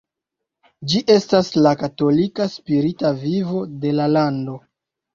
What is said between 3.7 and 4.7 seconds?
de la lando.